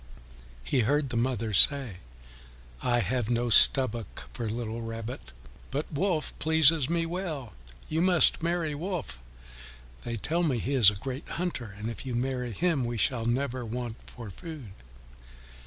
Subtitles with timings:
[0.63, 1.97] He heard the mother say,
[2.81, 5.31] "I have no stomach for little Rabbit,
[5.69, 7.53] but Wolf pleases me well.
[7.87, 9.19] You must marry Wolf.
[10.03, 13.27] They tell me he is a great hunter, and if you marry him we shall
[13.27, 14.71] never want for food."